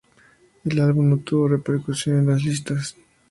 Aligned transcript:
El 0.65 0.79
álbum 0.81 1.11
no 1.11 1.17
tuvo 1.19 1.47
repercusión 1.47 2.17
en 2.17 2.25
las 2.29 2.43
listas. 2.43 2.97